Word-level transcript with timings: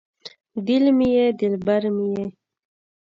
دل 0.67 0.83
مې 0.97 1.07
یې 1.15 1.25
دلبر 1.39 1.83
مې 1.95 2.07
یې 2.13 2.25